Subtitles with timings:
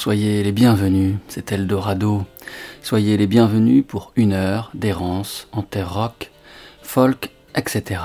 [0.00, 2.24] Soyez les bienvenus, c'est Eldorado.
[2.82, 6.30] Soyez les bienvenus pour une heure d'errance en terre rock,
[6.80, 8.00] folk, etc.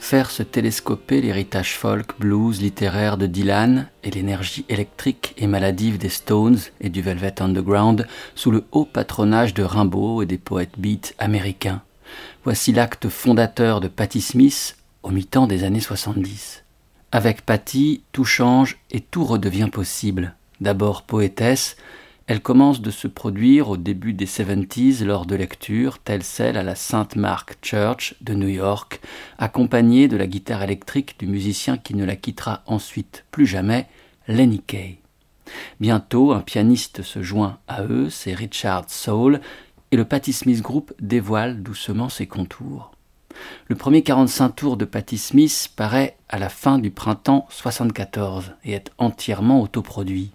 [0.00, 6.08] Faire se télescoper l'héritage folk, blues, littéraire de Dylan et l'énergie électrique et maladive des
[6.08, 11.14] Stones et du Velvet Underground sous le haut patronage de Rimbaud et des poètes beats
[11.18, 11.82] américains.
[12.42, 16.64] Voici l'acte fondateur de Patti Smith au mi-temps des années 70.
[17.12, 20.34] Avec Patty, tout change et tout redevient possible.
[20.60, 21.76] D'abord poétesse,
[22.26, 26.64] elle commence de se produire au début des 70s lors de lectures telles celles à
[26.64, 29.00] la Saint Mark Church de New York,
[29.38, 33.86] accompagnée de la guitare électrique du musicien qui ne la quittera ensuite plus jamais,
[34.26, 34.98] Lenny Kay.
[35.78, 39.40] Bientôt, un pianiste se joint à eux, c'est Richard Soul,
[39.92, 42.90] et le Patti Smith Group dévoile doucement ses contours.
[43.68, 48.72] Le premier 45 tours de Patti Smith paraît à la fin du printemps 74 et
[48.72, 50.32] est entièrement autoproduit.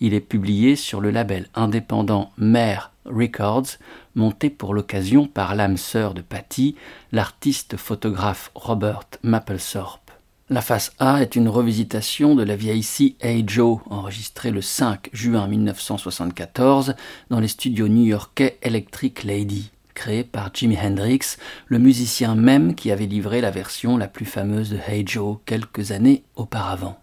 [0.00, 3.78] Il est publié sur le label indépendant Mare Records,
[4.14, 6.76] monté pour l'occasion par l'âme sœur de Patty,
[7.10, 10.10] l'artiste photographe Robert Mapplethorpe.
[10.50, 13.16] La face A est une revisitation de la vieille C.
[13.20, 16.94] Hey Joe, enregistrée le 5 juin 1974
[17.30, 23.06] dans les studios new-yorkais Electric Lady créé par Jimi Hendrix, le musicien même qui avait
[23.06, 26.98] livré la version la plus fameuse de Hey Joe quelques années auparavant.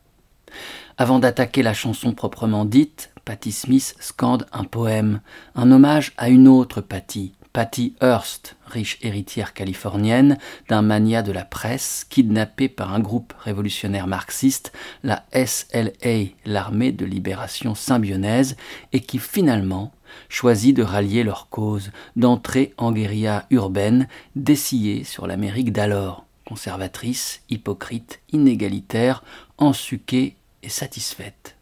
[1.02, 5.22] Avant d'attaquer la chanson proprement dite, Patti Smith scande un poème,
[5.56, 11.46] un hommage à une autre Patti, Patty Hearst, riche héritière californienne d'un mania de la
[11.46, 14.74] presse, kidnappée par un groupe révolutionnaire marxiste,
[15.04, 18.58] la SLA, l'armée de libération symbionnaise,
[18.92, 19.94] et qui finalement
[20.28, 28.20] choisit de rallier leur cause, d'entrer en guérilla urbaine, dessillée sur l'Amérique d'alors, conservatrice, hypocrite,
[28.34, 29.24] inégalitaire,
[29.58, 30.36] ensuquée
[30.68, 31.56] satisfaite.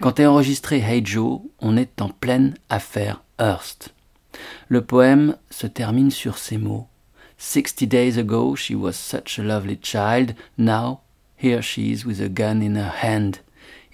[0.00, 3.94] Quand est enregistré Hey Joe, on est en pleine affaire Hearst.
[4.68, 6.88] Le poème se termine sur ces mots.
[7.38, 11.00] Sixty days ago she was such a lovely child, now
[11.36, 13.36] here she is with a gun in her hand.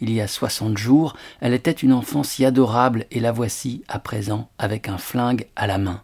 [0.01, 3.99] Il y a soixante jours, elle était une enfant si adorable, et la voici à
[3.99, 6.03] présent avec un flingue à la main.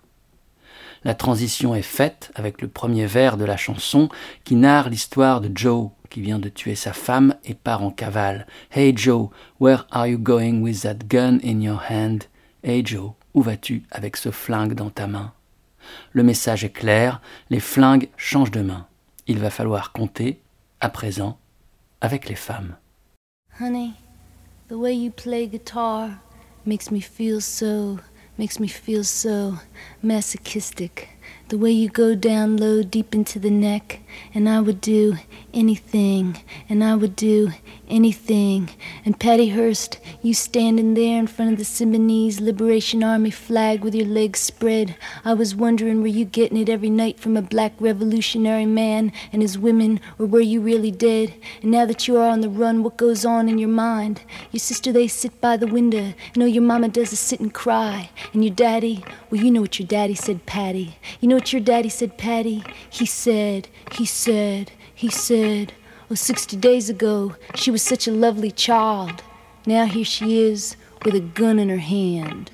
[1.05, 4.09] La transition est faite avec le premier vers de la chanson
[4.43, 8.47] qui narre l'histoire de Joe qui vient de tuer sa femme et part en cavale.
[8.71, 12.27] Hey Joe, where are you going with that gun in your hand?
[12.63, 15.33] Hey Joe, où vas-tu avec ce flingue dans ta main?
[16.13, 17.21] Le message est clair,
[17.51, 18.87] les flingues changent de main.
[19.27, 20.41] Il va falloir compter,
[20.81, 21.37] à présent,
[22.01, 22.77] avec les femmes.
[23.59, 23.91] Honey,
[24.69, 26.11] the way you play guitar
[26.65, 27.99] makes me feel so,
[28.39, 29.55] makes me feel so
[30.05, 31.09] masochistic.
[31.49, 34.04] The way you go down low, deep into the neck,
[34.35, 35.17] and I would do
[35.53, 36.37] anything,
[36.69, 37.53] and I would do
[37.89, 38.71] anything.
[39.05, 43.95] And Patty Hearst, you standing there in front of the Symbionese Liberation Army flag with
[43.95, 44.97] your legs spread.
[45.25, 49.41] I was wondering were you getting it every night from a black revolutionary man and
[49.41, 51.35] his women, or were you really dead?
[51.63, 54.23] And now that you are on the run, what goes on in your mind?
[54.51, 56.15] Your sister, they sit by the window.
[56.37, 58.11] Know your mama does is sit and cry.
[58.33, 60.97] And your daddy, well, you know what your daddy said, Patty.
[61.21, 62.65] You know what your daddy said, Patty?
[62.91, 65.73] He said, he said, he said,
[66.11, 69.23] Oh, 60 days ago, she was such a lovely child.
[69.67, 72.51] Now here she is with a gun in her hand.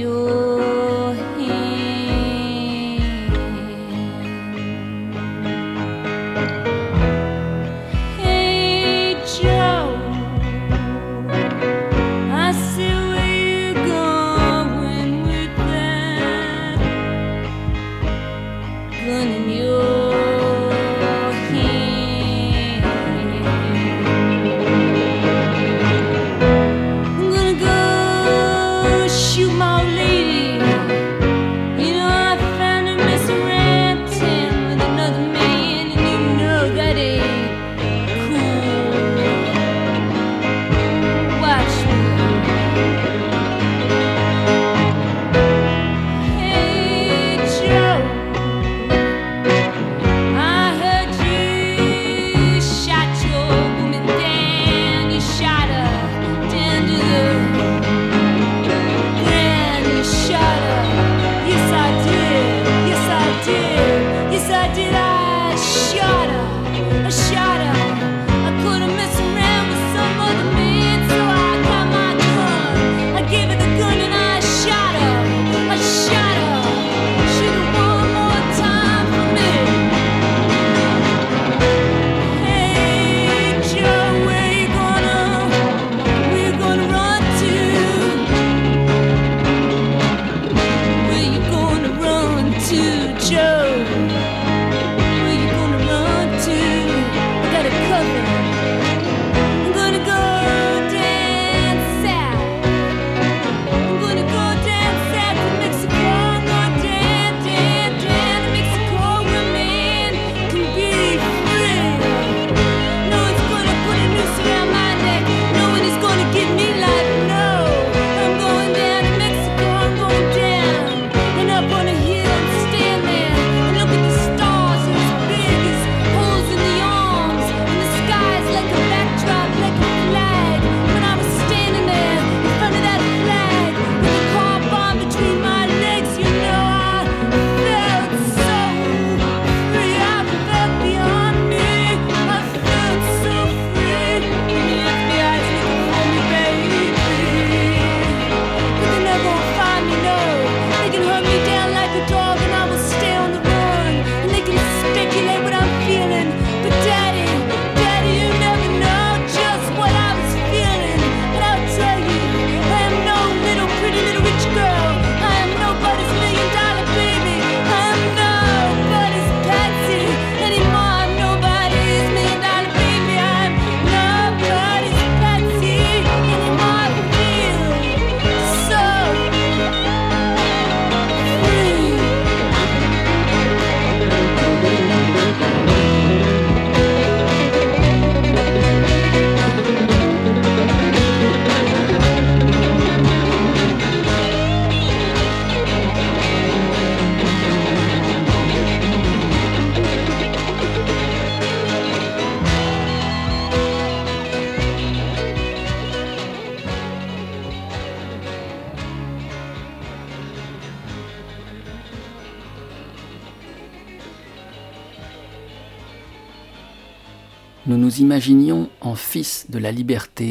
[0.00, 0.39] you.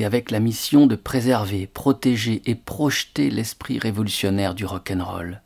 [0.06, 5.42] Avec la mission de préserver, protéger et projeter l'esprit révolutionnaire du rock'n'roll.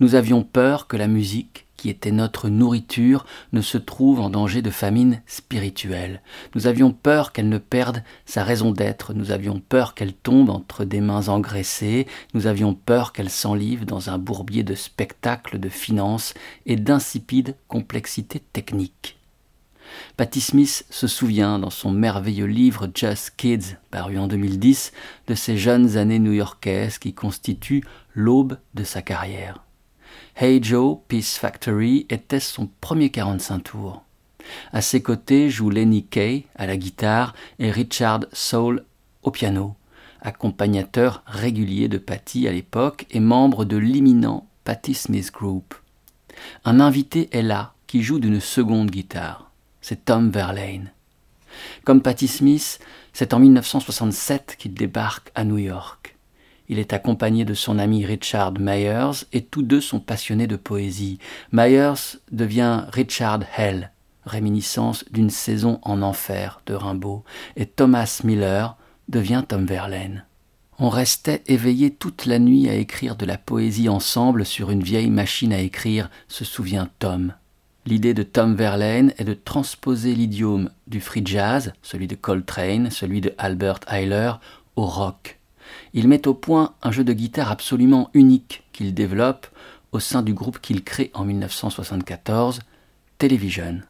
[0.00, 4.62] Nous avions peur que la musique, qui était notre nourriture, ne se trouve en danger
[4.62, 6.22] de famine spirituelle.
[6.54, 10.84] Nous avions peur qu'elle ne perde sa raison d'être, nous avions peur qu'elle tombe entre
[10.84, 16.34] des mains engraissées, nous avions peur qu'elle s'enlive dans un bourbier de spectacles, de finances
[16.66, 19.21] et d'insipides complexités techniques.
[20.16, 24.92] Patti Smith se souvient dans son merveilleux livre Just Kids, paru en 2010,
[25.26, 27.84] de ces jeunes années new-yorkaises qui constituent
[28.14, 29.64] l'aube de sa carrière.
[30.36, 34.02] Hey Joe, Peace Factory était son premier 45 tours.
[34.72, 38.84] À ses côtés jouent Lenny Kay à la guitare et Richard Soul
[39.22, 39.74] au piano,
[40.20, 45.74] accompagnateur régulier de Patty à l'époque et membre de l'imminent Patti Smith Group.
[46.64, 49.51] Un invité est là qui joue d'une seconde guitare.
[49.82, 50.92] C'est Tom Verlaine.
[51.84, 52.78] Comme Patti Smith,
[53.12, 56.16] c'est en 1967 qu'il débarque à New York.
[56.68, 61.18] Il est accompagné de son ami Richard Myers et tous deux sont passionnés de poésie.
[61.50, 63.90] Myers devient Richard Hell,
[64.24, 67.24] réminiscence d'une saison en enfer de Rimbaud,
[67.56, 68.76] et Thomas Miller
[69.08, 70.24] devient Tom Verlaine.
[70.78, 75.10] On restait éveillé toute la nuit à écrire de la poésie ensemble sur une vieille
[75.10, 77.34] machine à écrire, se souvient Tom.
[77.84, 83.20] L'idée de Tom Verlaine est de transposer l'idiome du free jazz, celui de Coltrane, celui
[83.20, 84.32] de Albert Eiler,
[84.76, 85.38] au rock
[85.94, 89.46] il met au point un jeu de guitare absolument unique qu'il développe
[89.92, 92.60] au sein du groupe qu'il crée en 1974,
[93.18, 93.80] Television.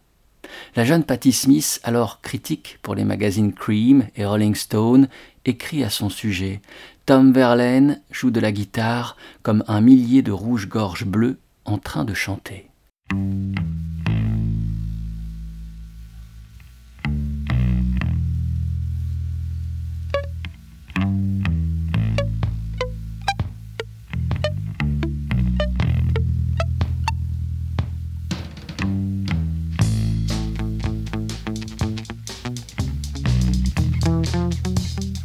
[0.75, 5.09] La jeune Patti Smith, alors critique pour les magazines Cream et Rolling Stone,
[5.45, 6.61] écrit à son sujet
[7.07, 12.15] Tom Verlaine joue de la guitare comme un millier de rouges-gorges bleus en train de
[12.15, 12.69] chanter.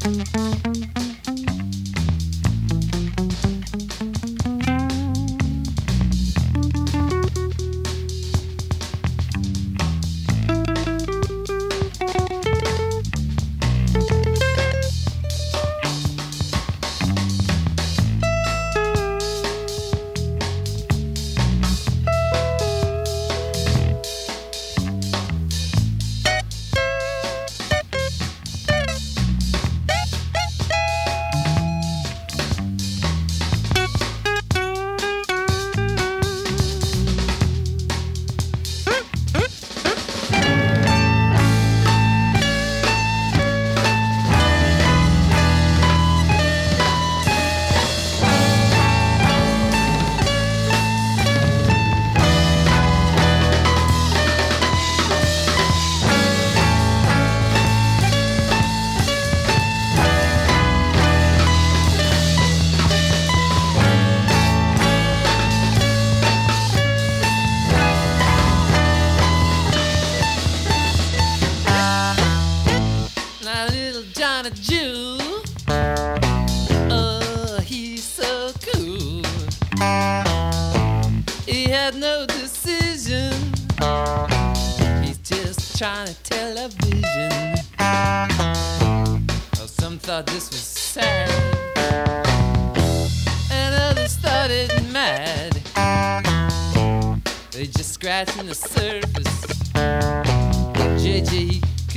[0.07, 0.76] Música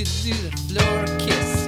[0.03, 1.67] could do the floor kiss.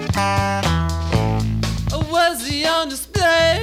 [1.94, 3.62] Or was he on display?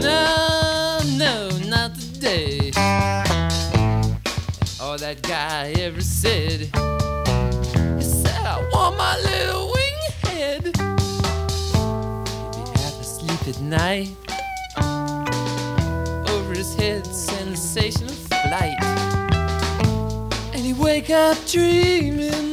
[0.00, 2.70] No, no, not today.
[4.80, 6.70] All that guy ever said,
[7.98, 10.64] he said, I want my little wing head.
[10.64, 10.76] He'd
[12.52, 14.14] be half asleep at night.
[16.30, 18.80] Over his head, sensation of flight.
[20.54, 22.43] And he'd wake up dreaming.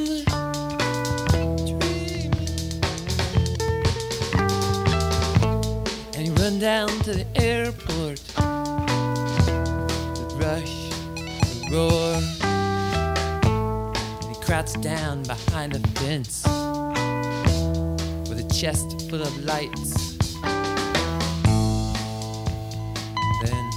[6.62, 8.20] down to the airport.
[10.16, 12.22] The rush, the roar,
[14.22, 16.44] and he crouches down behind the fence
[18.30, 20.20] with a chest full of lights.
[23.44, 23.72] Then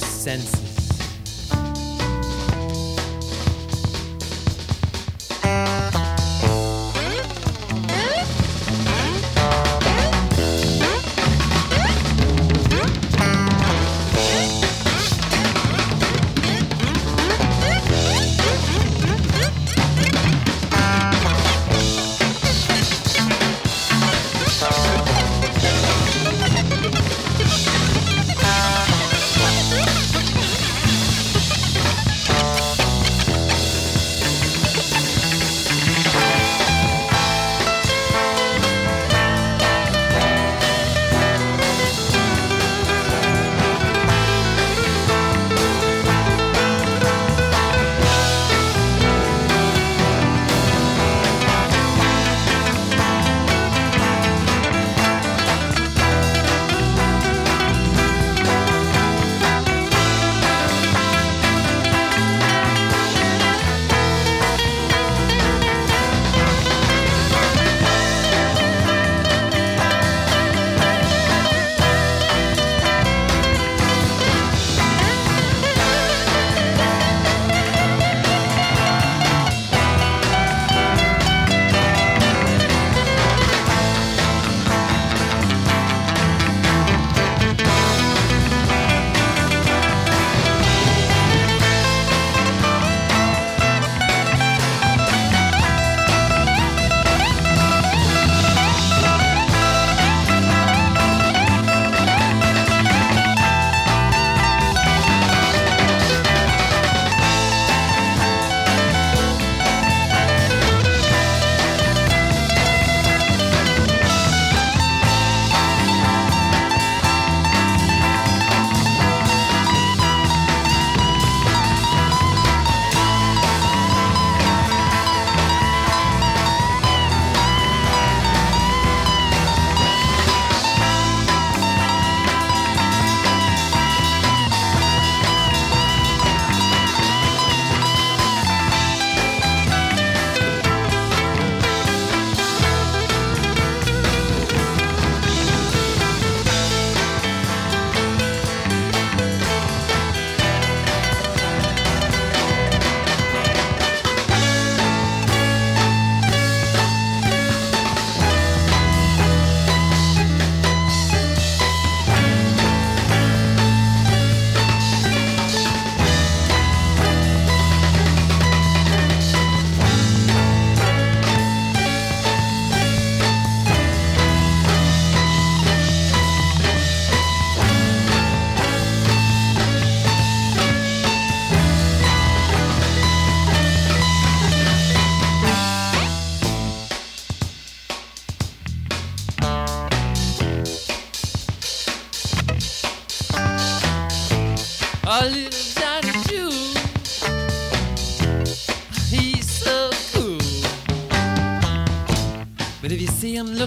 [0.00, 0.65] senses.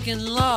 [0.09, 0.48] fucking love.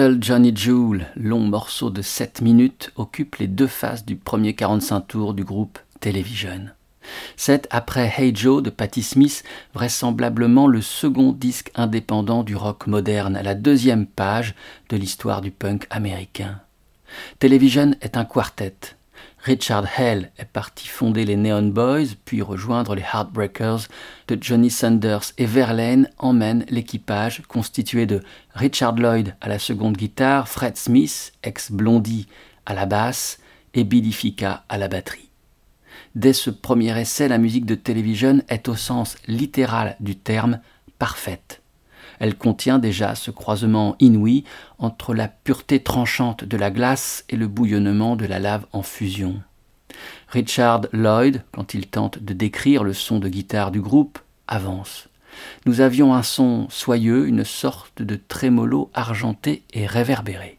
[0.00, 5.00] Little Johnny Jewel, long morceau de 7 minutes, occupe les deux faces du premier 45
[5.02, 6.70] tours du groupe Television.
[7.36, 13.36] C'est après Hey Joe de Patti Smith, vraisemblablement le second disque indépendant du rock moderne,
[13.36, 14.54] à la deuxième page
[14.88, 16.62] de l'histoire du punk américain.
[17.38, 18.96] Television est un quartet,
[19.42, 23.88] Richard Hell est parti fonder les Neon Boys, puis rejoindre les Heartbreakers
[24.28, 28.22] de Johnny Sanders et Verlaine emmène l'équipage constitué de
[28.54, 32.28] Richard Lloyd à la seconde guitare, Fred Smith, ex-Blondie,
[32.66, 33.38] à la basse
[33.72, 35.30] et Billy Fica à la batterie.
[36.14, 40.60] Dès ce premier essai, la musique de télévision est au sens littéral du terme
[40.98, 41.59] parfaite.
[42.20, 44.44] Elle contient déjà ce croisement inouï
[44.78, 49.42] entre la pureté tranchante de la glace et le bouillonnement de la lave en fusion.
[50.28, 55.08] Richard Lloyd, quand il tente de décrire le son de guitare du groupe, avance.
[55.64, 60.58] Nous avions un son soyeux, une sorte de trémolo argenté et réverbéré.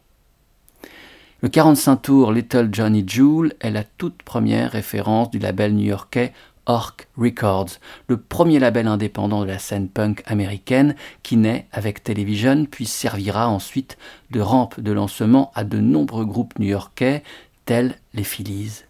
[1.42, 6.32] Le 45 tour Little Johnny Jewel est la toute première référence du label new-yorkais
[6.66, 12.66] Orc Records, le premier label indépendant de la scène punk américaine qui naît avec Television
[12.66, 13.98] puis servira ensuite
[14.30, 17.22] de rampe de lancement à de nombreux groupes new-yorkais
[17.64, 18.84] tels les Phillies.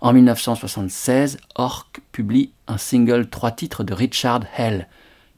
[0.00, 4.88] En 1976, Orc publie un single trois titres de Richard Hell,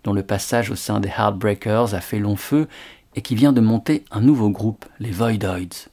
[0.05, 2.69] dont le passage au sein des Heartbreakers a fait long feu
[3.15, 5.89] et qui vient de monter un nouveau groupe, les Voidoids.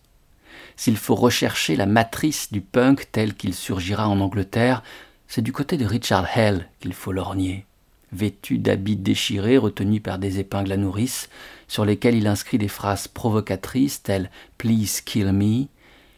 [0.76, 4.84] S'il faut rechercher la matrice du punk tel qu'il surgira en Angleterre,
[5.36, 7.66] c'est du côté de Richard Hell qu'il faut lorgner.
[8.14, 11.28] Vêtu d'habits déchirés retenus par des épingles à nourrice,
[11.68, 15.66] sur lesquels il inscrit des phrases provocatrices telles Please kill me,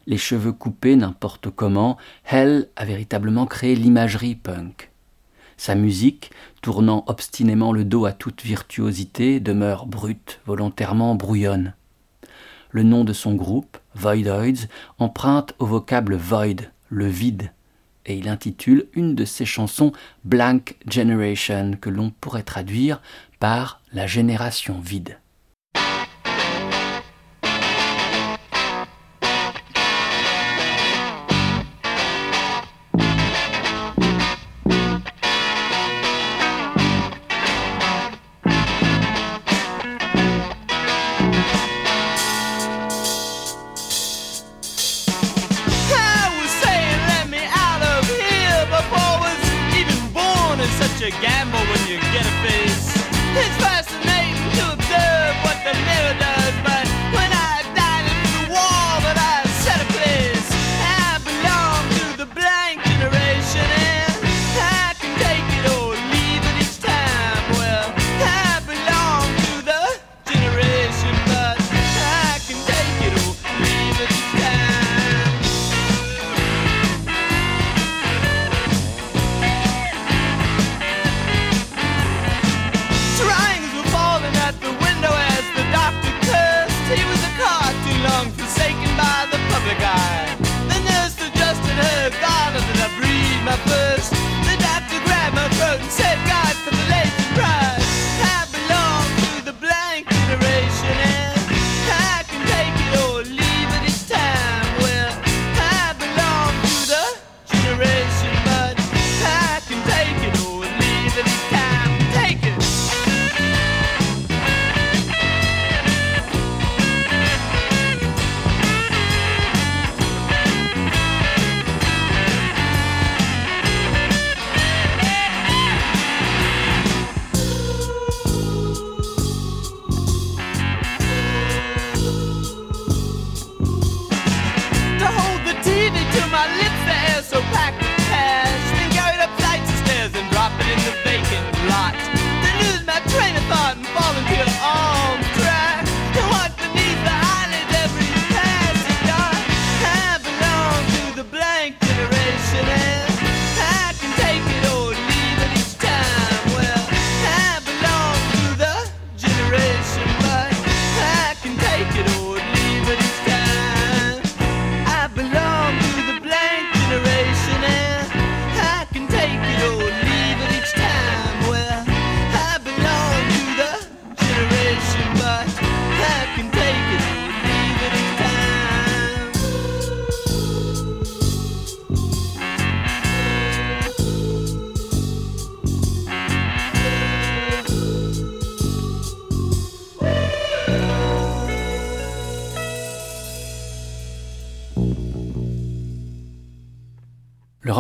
[0.06, 1.98] les cheveux coupés n'importe comment,
[2.30, 4.92] Hell a véritablement créé l'imagerie punk.
[5.58, 6.30] Sa musique,
[6.62, 11.74] tournant obstinément le dos à toute virtuosité, demeure brute, volontairement brouillonne.
[12.70, 14.68] Le nom de son groupe, Voidoids,
[15.00, 17.52] emprunte au vocable void, le vide,
[18.08, 19.92] et il intitule une de ses chansons
[20.24, 23.02] Blank Generation, que l'on pourrait traduire
[23.40, 25.20] par la génération vide.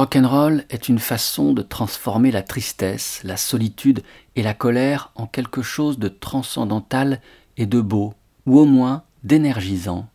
[0.07, 4.03] Rock'n'roll est une façon de transformer la tristesse, la solitude
[4.37, 7.19] et la colère en quelque chose de transcendantal
[7.57, 8.13] et de beau,
[8.45, 10.07] ou au moins d'énergisant.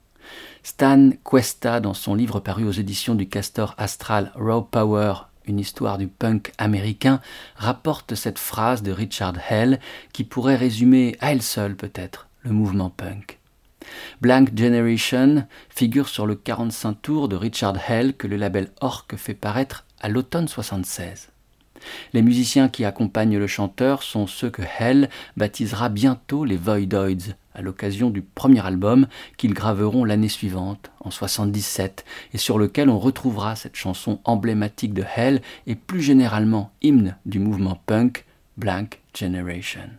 [0.62, 5.12] Stan Cuesta, dans son livre paru aux éditions du Castor Astral Raw Power,
[5.44, 7.20] une histoire du punk américain,
[7.56, 9.78] rapporte cette phrase de Richard Hell
[10.14, 13.41] qui pourrait résumer à elle seule peut-être le mouvement punk.
[14.20, 19.34] Blank Generation figure sur le 45 tours de Richard Hell que le label Orc fait
[19.34, 21.32] paraître à l'automne 76.
[22.12, 27.62] Les musiciens qui accompagnent le chanteur sont ceux que Hell baptisera bientôt les Voidoids, à
[27.62, 33.56] l'occasion du premier album qu'ils graveront l'année suivante, en 77, et sur lequel on retrouvera
[33.56, 38.24] cette chanson emblématique de Hell et plus généralement hymne du mouvement punk,
[38.56, 39.90] Blank Generation.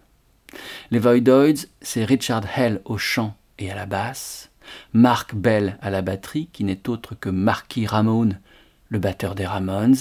[0.91, 4.51] Les Voidoids, c'est Richard Hell au chant et à la basse,
[4.93, 8.39] Mark Bell à la batterie, qui n'est autre que Marky Ramone,
[8.89, 9.95] le batteur des Ramones,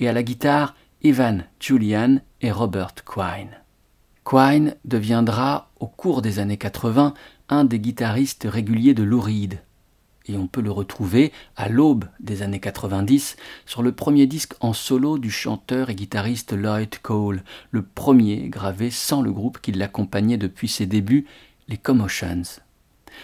[0.00, 3.60] et à la guitare Ivan Julian et Robert Quine.
[4.24, 7.14] Quine deviendra, au cours des années 80,
[7.48, 9.60] un des guitaristes réguliers de Lou Reed.
[10.28, 14.72] Et on peut le retrouver à l'aube des années 90 sur le premier disque en
[14.72, 20.38] solo du chanteur et guitariste Lloyd Cole, le premier gravé sans le groupe qui l'accompagnait
[20.38, 21.26] depuis ses débuts,
[21.68, 22.65] les Commotions.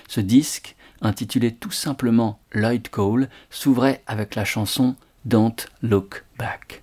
[0.08, 6.82] Ce disque, intitulé tout simplement Lloyd Cole, s'ouvrait avec la chanson Don't Look Back.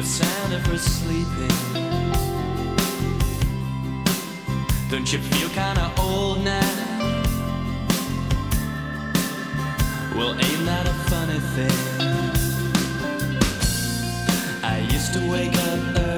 [0.00, 1.50] The sound of her sleeping.
[4.88, 6.70] Don't you feel kinda old now?
[10.16, 11.78] Well, ain't that a funny thing?
[14.62, 16.09] I used to wake up early,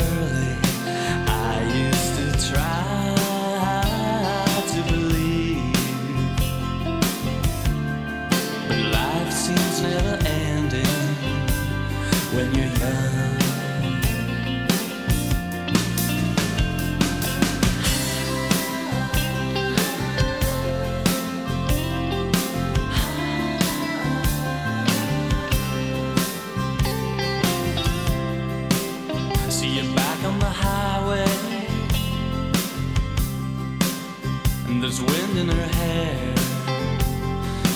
[35.01, 36.35] wind in her hair.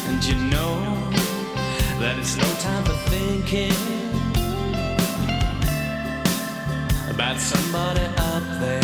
[0.08, 0.74] And you know
[2.00, 3.72] that it's no time for thinking
[7.08, 8.82] about somebody up there.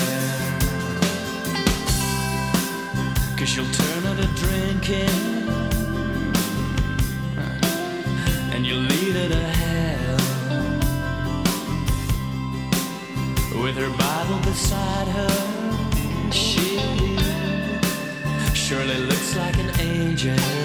[3.37, 5.18] Cause you'll turn her to drinking.
[8.55, 10.18] And you'll lead her to hell.
[13.62, 15.42] With her Bible beside her.
[18.73, 20.62] surely looks like an angel.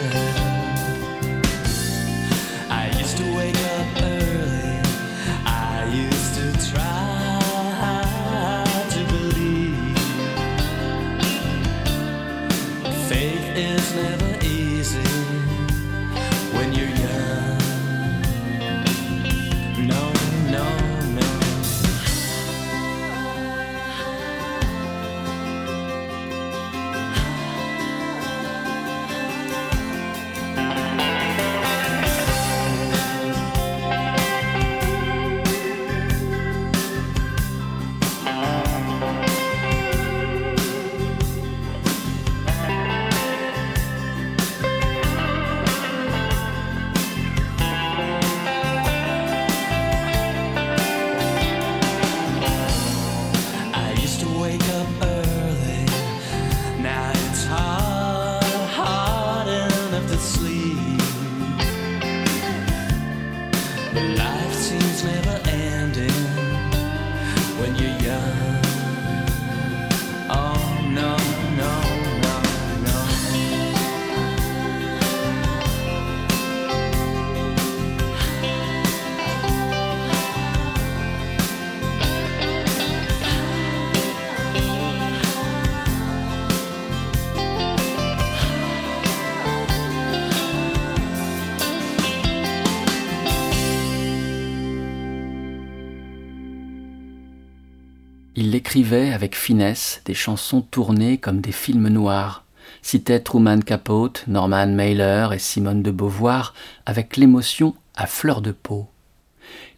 [98.77, 102.43] Écrivait avec finesse des chansons tournées comme des films noirs,
[102.83, 106.53] citait Truman Capote, Norman Mailer et Simone de Beauvoir
[106.85, 108.87] avec l'émotion à fleur de peau.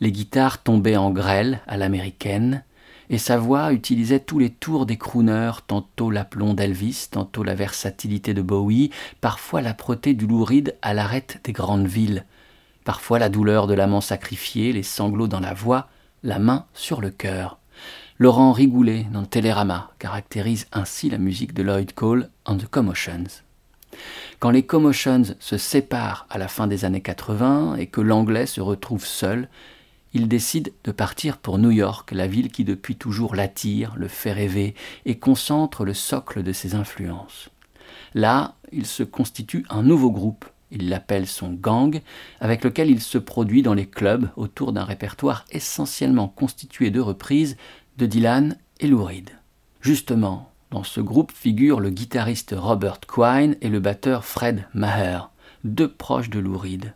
[0.01, 2.65] Les guitares tombaient en grêle à l'américaine,
[3.09, 8.33] et sa voix utilisait tous les tours des crooners, tantôt l'aplomb d'Elvis, tantôt la versatilité
[8.33, 8.89] de Bowie,
[9.21, 12.25] parfois l'âpreté du louride à l'arête des grandes villes,
[12.83, 15.87] parfois la douleur de l'amant sacrifié, les sanglots dans la voix,
[16.21, 17.58] la main sur le cœur.
[18.21, 23.23] Laurent Rigoulet dans Télérama caractérise ainsi la musique de Lloyd Cole en The Commotions.
[24.39, 28.59] Quand les Commotions se séparent à la fin des années 80 et que l'anglais se
[28.59, 29.47] retrouve seul,
[30.13, 34.33] il décide de partir pour New York, la ville qui depuis toujours l'attire, le fait
[34.33, 37.47] rêver et concentre le socle de ses influences.
[38.15, 42.01] Là, il se constitue un nouveau groupe, il l'appelle son gang,
[42.41, 47.55] avec lequel il se produit dans les clubs autour d'un répertoire essentiellement constitué de reprises
[48.05, 49.31] Dylan et Lou Reed.
[49.81, 55.31] Justement, dans ce groupe figurent le guitariste Robert Quine et le batteur Fred Maher,
[55.63, 56.93] deux proches de Lou Reed.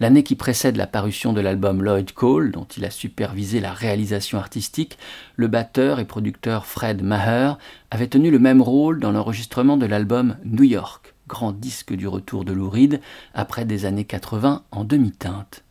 [0.00, 4.38] L'année qui précède la parution de l'album Lloyd Cole, dont il a supervisé la réalisation
[4.38, 4.96] artistique,
[5.36, 7.58] le batteur et producteur Fred Maher
[7.90, 12.46] avait tenu le même rôle dans l'enregistrement de l'album New York, grand disque du retour
[12.46, 13.02] de Lou Reed
[13.34, 15.64] après des années 80 en demi-teinte.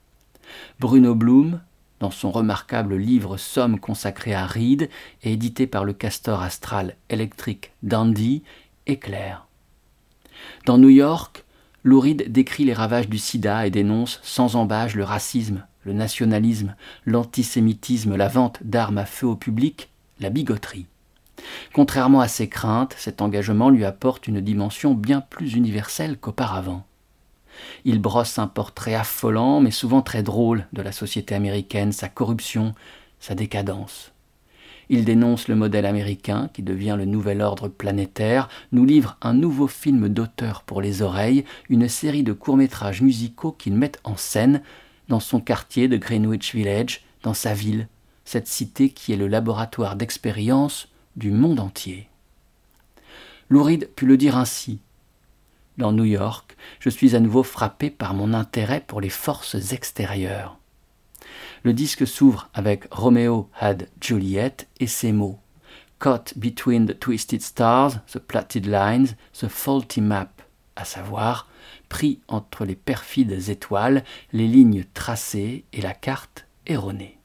[0.79, 1.59] Bruno Bloom,
[1.99, 4.89] dans son remarquable livre Somme consacré à Reed
[5.23, 8.43] et édité par le castor astral Electric Dandy,
[8.87, 9.47] éclaire.
[10.65, 11.45] Dans New York,
[11.83, 18.15] Louride décrit les ravages du sida et dénonce sans embâge le racisme, le nationalisme, l'antisémitisme,
[18.15, 20.87] la vente d'armes à feu au public, la bigoterie.
[21.73, 26.85] Contrairement à ses craintes, cet engagement lui apporte une dimension bien plus universelle qu'auparavant.
[27.85, 32.73] Il brosse un portrait affolant, mais souvent très drôle, de la société américaine, sa corruption,
[33.19, 34.11] sa décadence.
[34.89, 39.67] Il dénonce le modèle américain qui devient le nouvel ordre planétaire, nous livre un nouveau
[39.67, 44.63] film d'auteur pour les oreilles, une série de courts-métrages musicaux qu'il met en scène
[45.07, 47.87] dans son quartier de Greenwich Village, dans sa ville,
[48.25, 52.07] cette cité qui est le laboratoire d'expérience du monde entier.
[53.49, 54.79] Louride put le dire ainsi.
[55.79, 60.57] Dans New York, je suis à nouveau frappé par mon intérêt pour les forces extérieures.
[61.63, 65.39] Le disque s'ouvre avec Romeo had Juliet et ses mots
[65.97, 70.27] Caught between the twisted stars, the platted lines, the faulty map,
[70.75, 71.47] à savoir
[71.87, 77.17] pris entre les perfides étoiles, les lignes tracées et la carte erronée.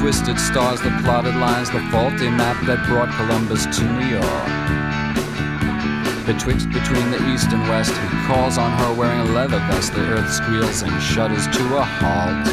[0.00, 4.48] Twisted stars, the plotted lines, the faulty map that brought Columbus to New York.
[6.24, 9.92] Betwixt between the east and west, he calls on her wearing a leather vest.
[9.92, 12.48] The earth squeals and shudders to a halt.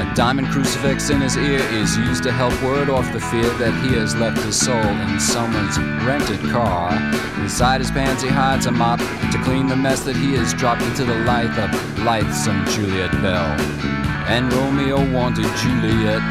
[0.00, 3.74] A diamond crucifix in his ear is used to help ward off the fear that
[3.84, 5.76] he has left his soul in someone's
[6.08, 6.94] rented car.
[7.42, 10.80] Inside his pants he hides a mop to clean the mess that he has dropped
[10.80, 14.11] into the life of lithesome Juliet Bell.
[14.28, 16.22] And Romeo wanted Juliet.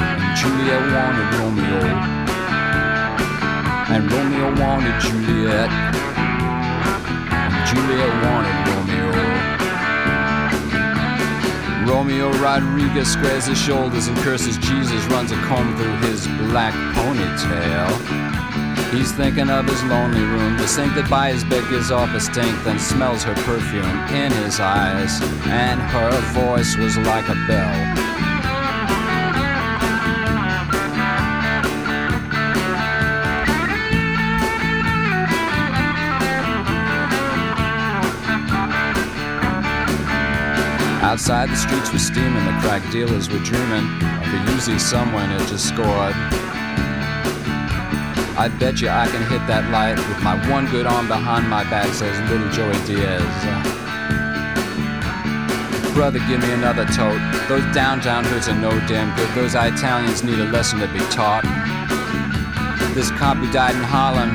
[0.00, 1.80] And Juliet wanted Romeo.
[3.94, 5.70] And Romeo wanted Juliet.
[7.32, 9.10] And Juliet wanted Romeo.
[11.86, 18.33] Romeo Rodriguez squares his shoulders and curses Jesus, runs a comb through his black ponytail.
[18.94, 22.20] He's thinking of his lonely room, the sink that by his bed gives off a
[22.20, 27.74] stink, then smells her perfume in his eyes, and her voice was like a bell.
[41.02, 43.86] Outside the streets were steaming, the crack dealers were dreaming
[44.22, 46.43] of a Uzi someone had just scored.
[48.36, 51.62] I bet you I can hit that light with my one good arm behind my
[51.70, 53.22] back, says little Joey Diaz.
[55.94, 57.22] Brother, give me another tote.
[57.46, 59.30] Those downtown hoods are no damn good.
[59.38, 61.46] Those Italians need a lesson to be taught.
[62.92, 64.34] This cop who died in Harlem,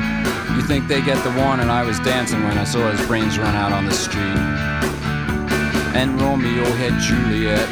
[0.56, 1.68] you think they get the warning?
[1.68, 4.40] I was dancing when I saw his brains run out on the street.
[5.92, 7.68] And Romeo had Juliet,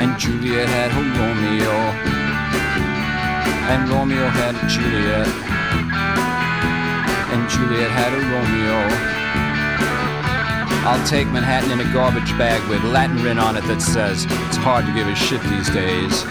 [0.00, 2.19] and Juliet had her Romeo
[3.70, 5.30] and Romeo had a Juliet,
[7.30, 8.78] and Juliet had a Romeo.
[10.82, 14.56] I'll take Manhattan in a garbage bag with Latin written on it that says it's
[14.56, 16.24] hard to give a shit these days.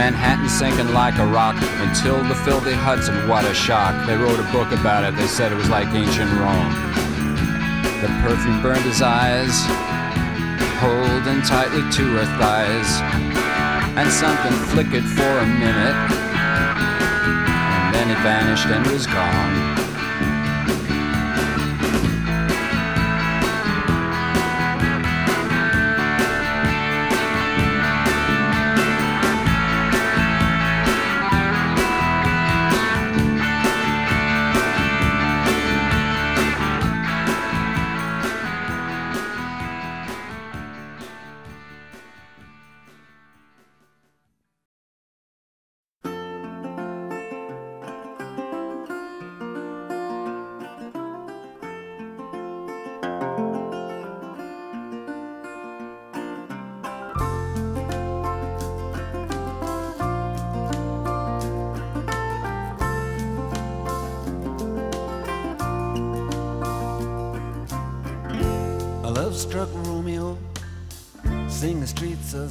[0.00, 3.92] Manhattan sinking like a rock until the filthy Hudson, what a shock.
[4.06, 6.72] They wrote a book about it, they said it was like ancient Rome.
[8.00, 9.52] The perfume burned his eyes,
[10.80, 13.49] holding tightly to her thighs
[13.96, 15.96] and something flickered for a minute,
[17.82, 19.69] and then it vanished and was gone.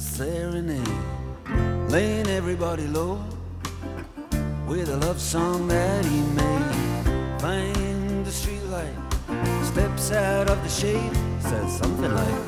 [0.00, 0.88] Serenade,
[1.90, 3.22] laying everybody low
[4.66, 7.40] with a love song that he made.
[7.40, 8.96] Find the streetlight,
[9.64, 12.46] steps out of the shade, says something like,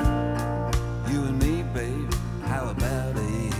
[1.11, 2.11] You and me, babe,
[2.43, 3.53] how about it?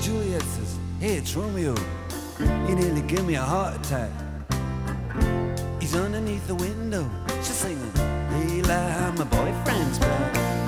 [0.00, 1.74] Juliet says, Hey, it's Romeo.
[2.38, 4.10] You nearly give me a heart attack.
[5.80, 7.08] He's underneath the window.
[7.38, 10.67] She's singing, Hey, lie, my boyfriend's back.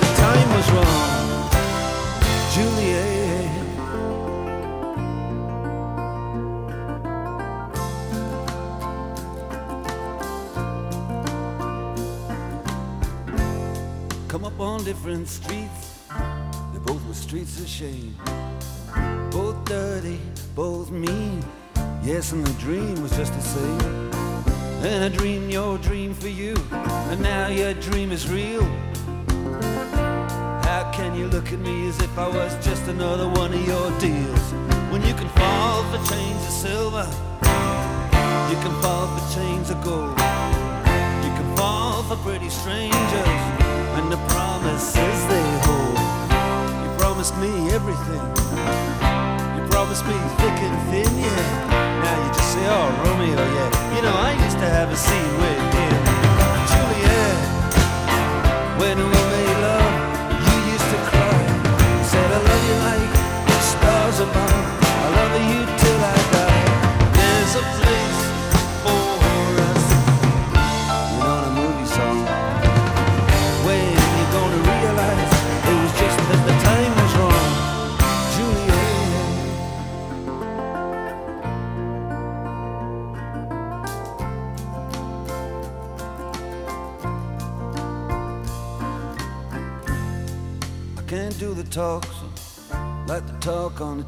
[0.21, 1.49] time was wrong,
[2.53, 3.49] Juliet.
[14.27, 16.03] Come up on different streets,
[16.71, 18.15] they both were streets of shame.
[19.31, 20.19] Both dirty,
[20.55, 21.43] both mean.
[22.03, 24.11] Yes, and the dream was just the same.
[24.85, 26.55] And I dreamed your dream for you,
[27.09, 28.67] and now your dream is real.
[31.01, 34.45] Can you look at me as if I was just another one of your deals?
[34.93, 37.07] When you can fall for chains of silver,
[38.51, 40.13] you can fall for chains of gold.
[41.25, 43.41] You can fall for pretty strangers,
[43.97, 45.97] and the promises they hold.
[46.85, 48.21] You promised me everything.
[49.57, 52.03] You promised me thick and thin, yeah.
[52.05, 53.95] Now you just say, oh, Romeo, yeah.
[53.95, 55.80] You know, I used to have a scene with him.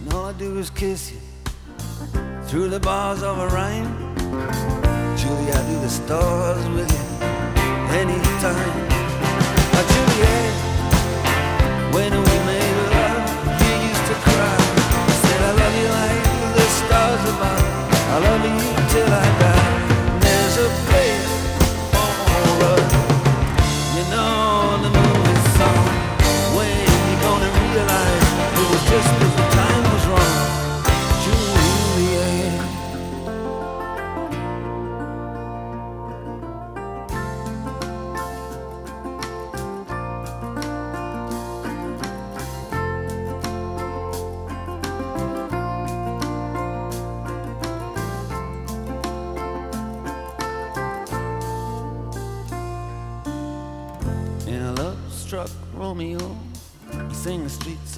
[0.00, 1.20] And all I do is kiss you
[2.44, 4.16] through the bars of a rhyme.
[5.18, 7.04] Julie, I do the stars with you
[8.00, 8.88] anytime.
[9.72, 10.52] Now, Juliet,
[11.94, 13.24] when we made love,
[13.60, 14.56] you used to cry.
[15.06, 16.24] You said, I love you like
[16.56, 17.64] the stars above.
[18.14, 18.59] I love you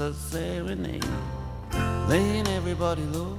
[0.03, 1.05] a serenade,
[2.09, 3.39] laying everybody low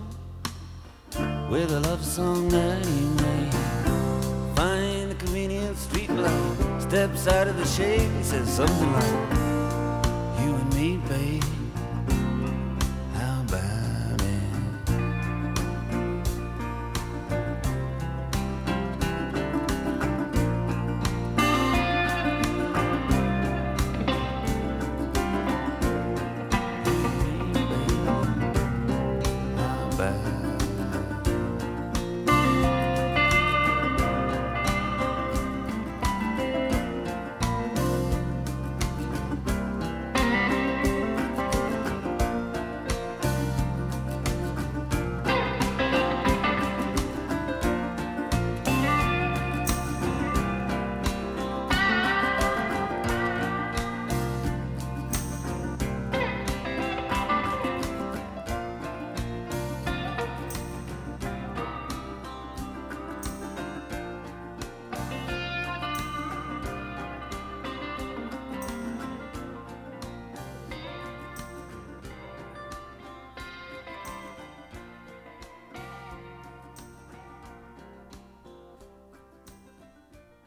[1.50, 3.54] with a love song that he made.
[4.56, 9.43] Find a convenient street light, steps out of the shade, he says something like,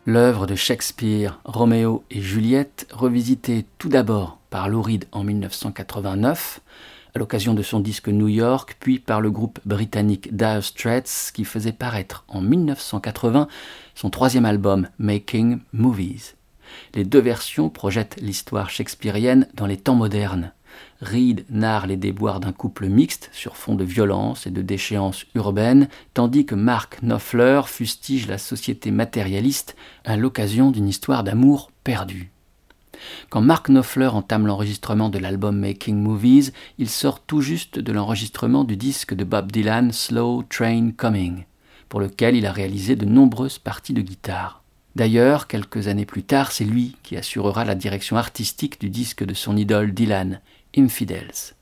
[0.09, 6.61] L'œuvre de Shakespeare, Roméo et Juliette, revisitée tout d'abord par Lou en 1989,
[7.13, 11.45] à l'occasion de son disque New York, puis par le groupe britannique Dire Straits, qui
[11.45, 13.49] faisait paraître en 1980
[13.97, 16.37] son troisième album Making Movies.
[16.95, 20.53] Les deux versions projettent l'histoire shakespearienne dans les temps modernes.
[21.01, 25.89] Reed narre les déboires d'un couple mixte sur fond de violence et de déchéance urbaine,
[26.15, 32.31] tandis que Mark Knopfler fustige la société matérialiste à l'occasion d'une histoire d'amour perdue.
[33.29, 38.65] Quand Mark Knopfler entame l'enregistrement de l'album Making Movies, il sort tout juste de l'enregistrement
[38.65, 41.45] du disque de Bob Dylan Slow Train Coming,
[41.91, 44.63] pour lequel il a réalisé de nombreuses parties de guitare.
[44.97, 49.35] D'ailleurs, quelques années plus tard, c'est lui qui assurera la direction artistique du disque de
[49.35, 50.41] son idole Dylan,
[50.77, 51.55] Infidels.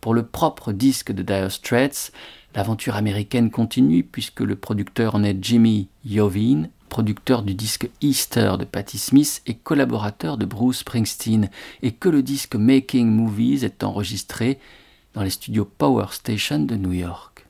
[0.00, 2.12] Pour le propre disque de Dire Straits,
[2.54, 8.64] l'aventure américaine continue puisque le producteur en est Jimmy Iovine, producteur du disque Easter de
[8.64, 11.48] Patti Smith et collaborateur de Bruce Springsteen,
[11.82, 14.58] et que le disque Making Movies est enregistré
[15.14, 17.46] dans les studios Power Station de New York.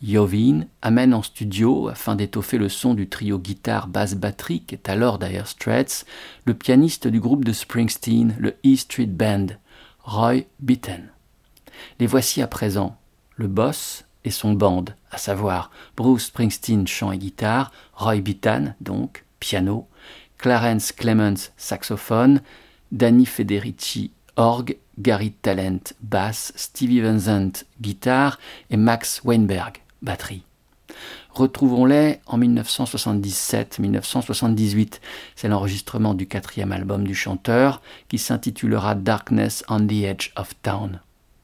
[0.00, 5.48] Yovin amène en studio, afin d'étoffer le son du trio guitare-basse-batterie qui est alors Dire
[5.48, 6.06] Straits,
[6.44, 9.48] le pianiste du groupe de Springsteen, le E Street Band,
[10.08, 11.02] Roy Bittan.
[12.00, 12.96] Les voici à présent,
[13.36, 19.26] le boss et son band, à savoir Bruce Springsteen chant et guitare, Roy Bittan donc
[19.38, 19.86] piano,
[20.38, 22.40] Clarence Clemens saxophone,
[22.90, 28.38] Danny Federici orgue, Gary Talent basse, Stevie Vincent guitare
[28.70, 30.47] et Max Weinberg batterie.
[31.38, 34.98] Retrouvons-les en 1977-1978.
[35.36, 41.00] C'est l'enregistrement du quatrième album du chanteur qui s'intitulera Darkness on the Edge of Town.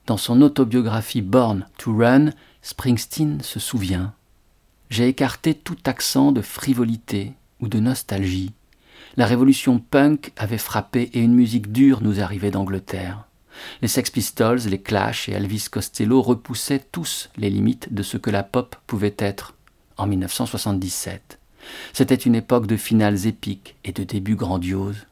[0.08, 2.30] Dans son autobiographie Born to Run,
[2.60, 4.14] Springsteen se souvient
[4.90, 8.50] J'ai écarté tout accent de frivolité ou de nostalgie.
[9.16, 13.28] La révolution punk avait frappé et une musique dure nous arrivait d'Angleterre.
[13.80, 18.30] Les Sex Pistols, les Clash et Elvis Costello repoussaient tous les limites de ce que
[18.30, 19.53] la pop pouvait être
[19.96, 21.38] en 1977.
[21.92, 25.06] C'était une époque de finales épiques et de débuts grandioses.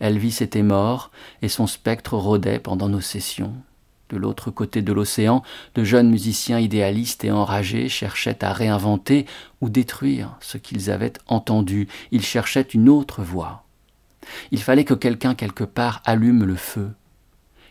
[0.00, 1.10] Elvis était mort
[1.42, 3.54] et son spectre rôdait pendant nos sessions.
[4.10, 5.42] De l'autre côté de l'océan,
[5.76, 9.24] de jeunes musiciens idéalistes et enragés cherchaient à réinventer
[9.60, 11.86] ou détruire ce qu'ils avaient entendu.
[12.10, 13.64] Ils cherchaient une autre voie.
[14.50, 16.90] Il fallait que quelqu'un quelque part allume le feu.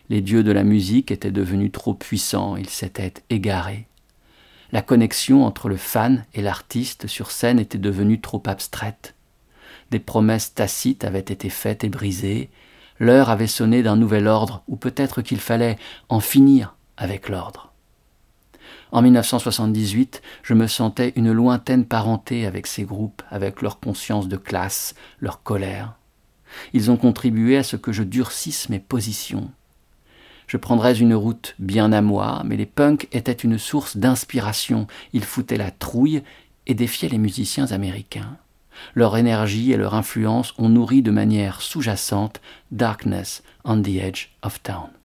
[0.08, 3.86] Les dieux de la musique étaient devenus trop puissants, ils s'étaient égarés.
[4.72, 9.14] La connexion entre le fan et l'artiste sur scène était devenue trop abstraite.
[9.90, 12.50] Des promesses tacites avaient été faites et brisées,
[13.00, 17.72] l'heure avait sonné d'un nouvel ordre, ou peut-être qu'il fallait en finir avec l'ordre.
[18.92, 24.36] En 1978, je me sentais une lointaine parenté avec ces groupes, avec leur conscience de
[24.36, 25.94] classe, leur colère.
[26.72, 29.50] Ils ont contribué à ce que je durcisse mes positions,
[30.50, 34.88] je prendrais une route bien à moi, mais les punks étaient une source d'inspiration.
[35.12, 36.24] Ils foutaient la trouille
[36.66, 38.36] et défiaient les musiciens américains.
[38.96, 42.40] Leur énergie et leur influence ont nourri de manière sous-jacente
[42.72, 44.99] Darkness on the Edge of Town.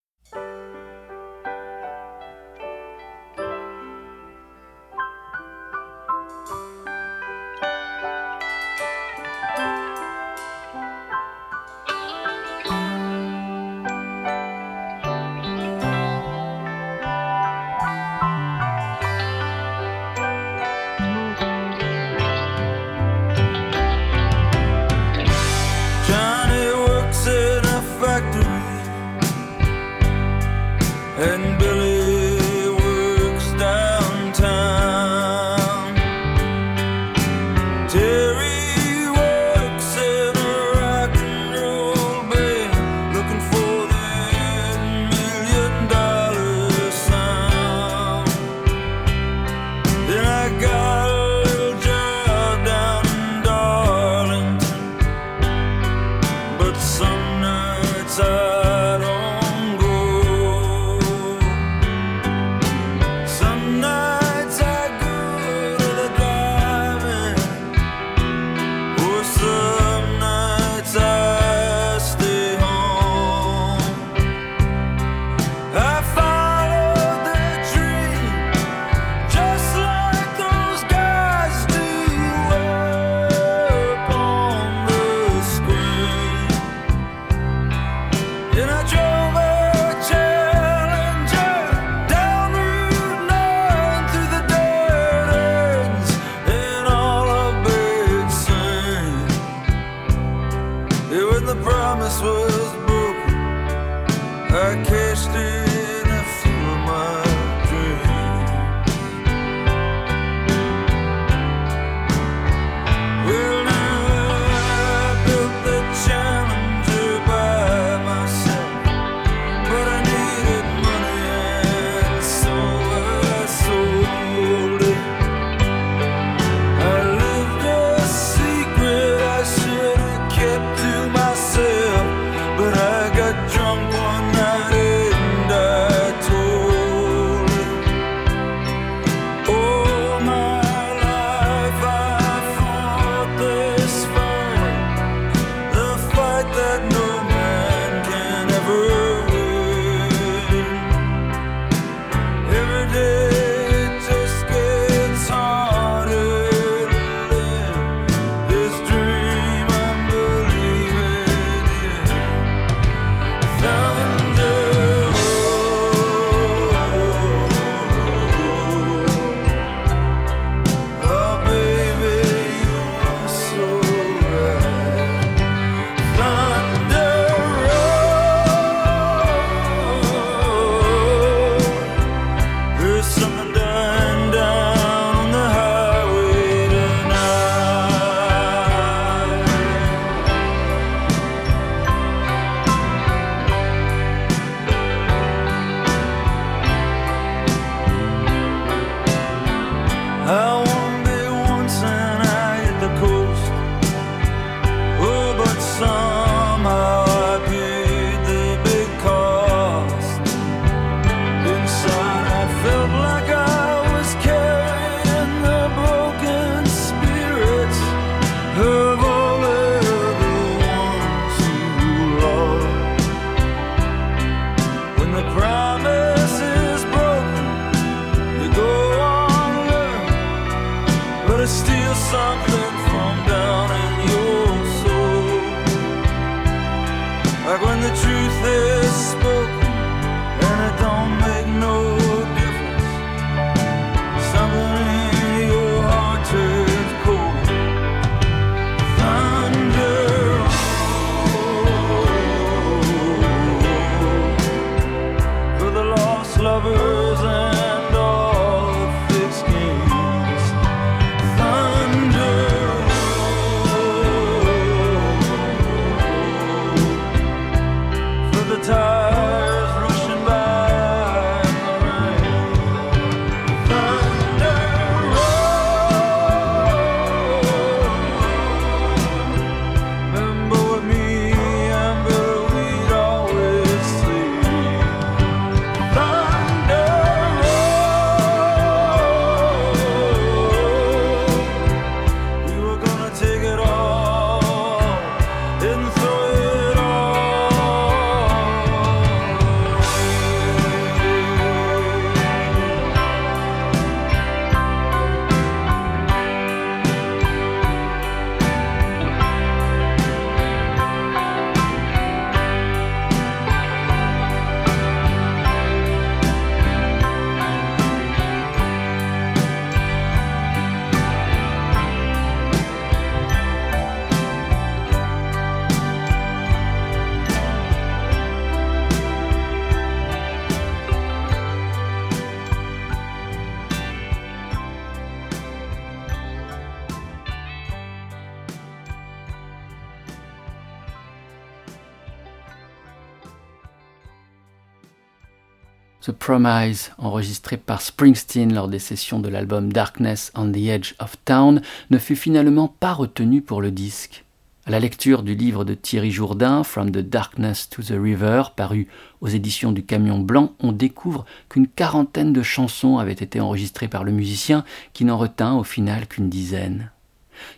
[346.33, 351.14] The Promise, enregistré par Springsteen lors des sessions de l'album Darkness on the Edge of
[351.26, 351.61] Town,
[351.91, 354.24] ne fut finalement pas retenu pour le disque.
[354.64, 358.89] À la lecture du livre de Thierry Jourdain, From the Darkness to the River, paru
[359.20, 364.03] aux éditions du Camion Blanc, on découvre qu'une quarantaine de chansons avaient été enregistrées par
[364.03, 364.64] le musicien,
[364.95, 366.93] qui n'en retint au final qu'une dizaine.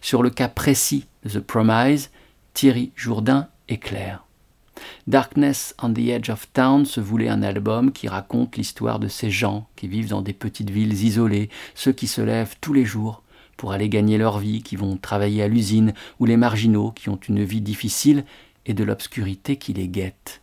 [0.00, 2.10] Sur le cas précis The Promise,
[2.54, 4.23] Thierry Jourdain est clair.
[5.06, 9.30] Darkness on the Edge of Town se voulait un album qui raconte l'histoire de ces
[9.30, 13.22] gens qui vivent dans des petites villes isolées, ceux qui se lèvent tous les jours
[13.58, 17.20] pour aller gagner leur vie, qui vont travailler à l'usine, ou les marginaux qui ont
[17.28, 18.24] une vie difficile
[18.64, 20.40] et de l'obscurité qui les guette.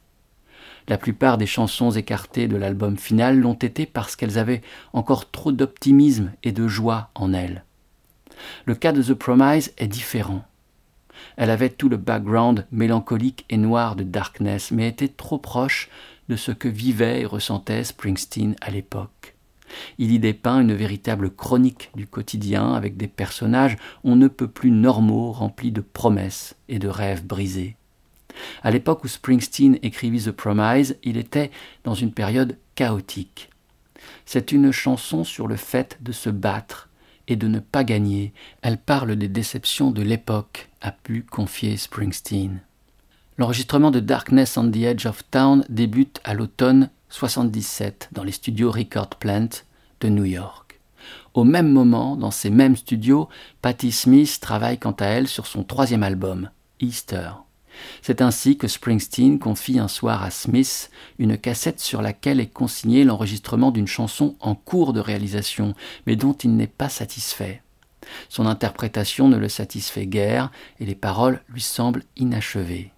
[0.88, 4.62] La plupart des chansons écartées de l'album final l'ont été parce qu'elles avaient
[4.93, 7.64] encore trop d'optimisme et de joie en elles.
[8.66, 10.43] Le cas de The Promise est différent.
[11.41, 15.89] Elle avait tout le background mélancolique et noir de Darkness, mais était trop proche
[16.29, 19.33] de ce que vivait et ressentait Springsteen à l'époque.
[19.97, 24.69] Il y dépeint une véritable chronique du quotidien avec des personnages on ne peut plus
[24.69, 27.75] normaux remplis de promesses et de rêves brisés.
[28.61, 31.49] À l'époque où Springsteen écrivit The Promise, il était
[31.83, 33.49] dans une période chaotique.
[34.27, 36.89] C'est une chanson sur le fait de se battre
[37.27, 38.31] et de ne pas gagner.
[38.61, 42.61] Elle parle des déceptions de l'époque, a pu confier Springsteen.
[43.38, 48.71] L'enregistrement de Darkness on the Edge of Town débute à l'automne 77 dans les studios
[48.71, 49.49] Record Plant
[50.01, 50.79] de New York.
[51.34, 53.29] Au même moment, dans ces mêmes studios,
[53.61, 57.32] Patti Smith travaille quant à elle sur son troisième album, Easter.
[58.01, 63.03] C'est ainsi que Springsteen confie un soir à Smith une cassette sur laquelle est consigné
[63.03, 65.73] l'enregistrement d'une chanson en cours de réalisation,
[66.05, 67.61] mais dont il n'est pas satisfait.
[68.30, 72.91] Son interprétation ne le satisfait guère et les paroles lui semblent inachevées.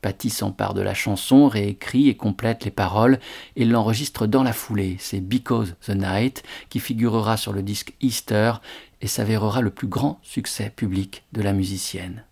[0.00, 3.18] Patty s'empare de la chanson, réécrit et complète les paroles
[3.56, 4.96] et l'enregistre dans la foulée.
[5.00, 8.52] C'est Because the Night qui figurera sur le disque Easter
[9.00, 12.24] et s'avérera le plus grand succès public de la musicienne.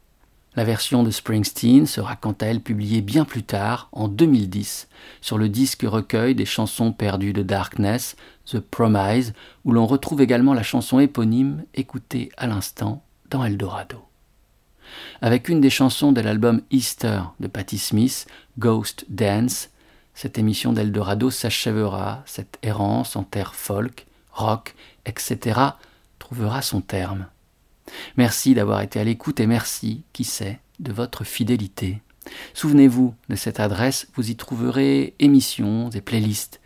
[0.54, 4.88] La version de Springsteen sera quant à elle publiée bien plus tard, en 2010,
[5.20, 8.16] sur le disque recueil des chansons perdues de Darkness,
[8.50, 9.32] The Promise,
[9.64, 14.02] où l'on retrouve également la chanson éponyme écoutée à l'instant dans Eldorado.
[15.20, 18.26] Avec une des chansons de l'album Easter de Patti Smith,
[18.58, 19.70] Ghost Dance,
[20.14, 24.74] cette émission d'Eldorado s'achèvera, cette errance en terre folk, rock,
[25.04, 25.60] etc.,
[26.18, 27.26] trouvera son terme.
[28.16, 32.00] Merci d'avoir été à l'écoute et merci, qui sait, de votre fidélité.
[32.54, 36.60] Souvenez-vous de cette adresse, vous y trouverez émissions et playlists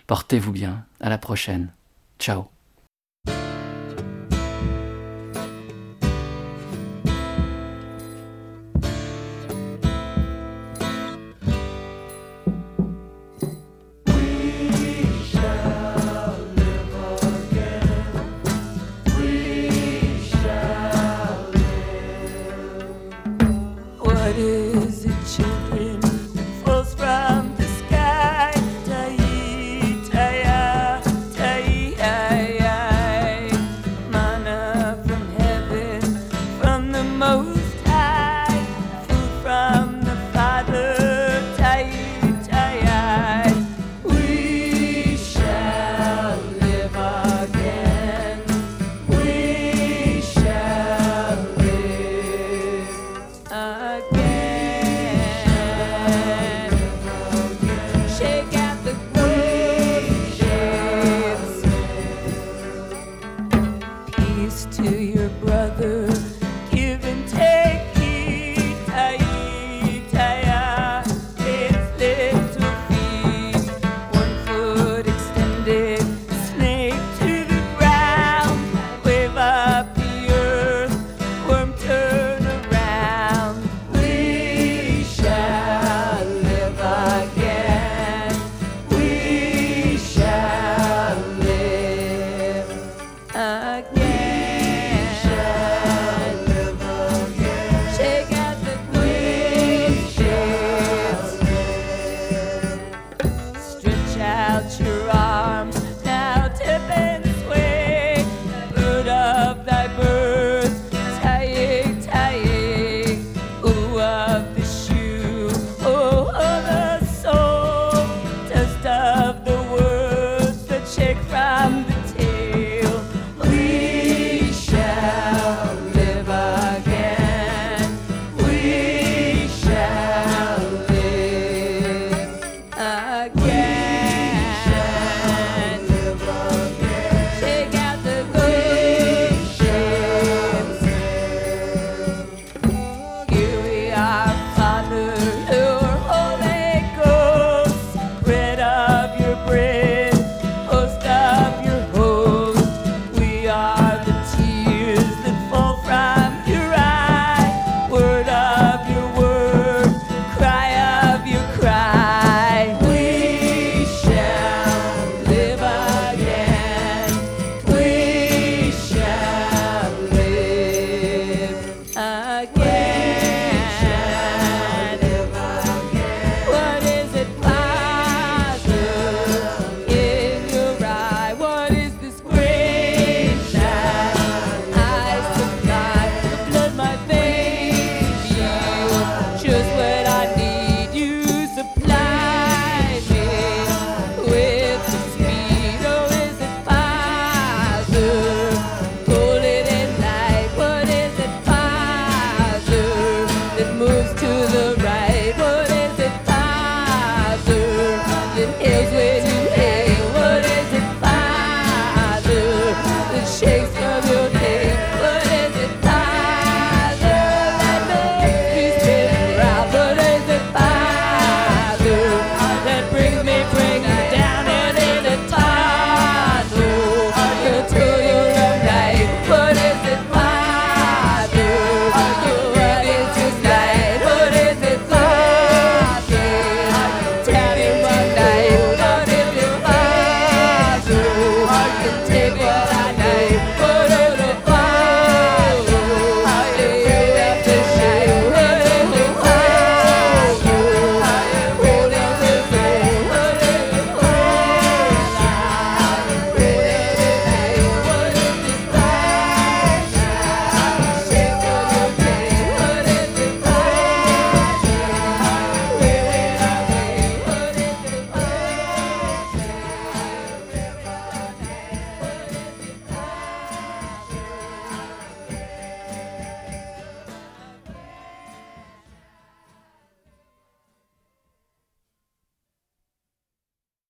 [0.08, 1.72] Portez-vous bien, à la prochaine.
[2.20, 2.53] Ciao.